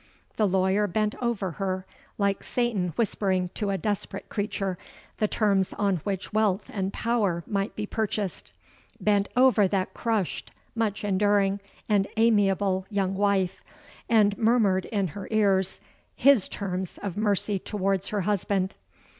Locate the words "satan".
2.41-2.87